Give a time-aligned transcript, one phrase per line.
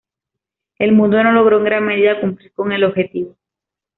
[0.79, 3.37] El mundo no logró en gran medida cumplir con el objetivo.